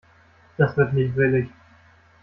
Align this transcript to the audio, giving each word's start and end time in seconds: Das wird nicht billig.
Das 0.57 0.75
wird 0.77 0.93
nicht 0.93 1.13
billig. 1.13 1.47